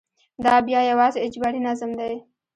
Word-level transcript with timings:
دا 0.45 0.55
بیا 0.67 0.81
یوازې 0.91 1.23
اجباري 1.25 1.59
نظم 1.67 1.91
دی. 1.99 2.13